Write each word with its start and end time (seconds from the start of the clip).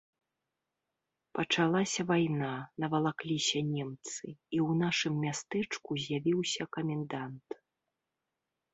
Пачалася 1.39 2.01
вайна, 2.13 2.53
навалакліся 2.85 3.59
немцы, 3.75 4.19
і 4.55 4.57
ў 4.67 4.69
нашым 4.83 5.13
мястэчку 5.29 5.91
з'явіўся 6.09 6.63
камендант. 6.79 7.47